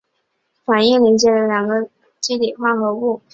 [0.65, 1.89] 反应连接了两个羰
[2.19, 3.21] 基底物化合物。